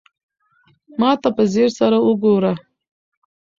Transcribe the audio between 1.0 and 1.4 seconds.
ته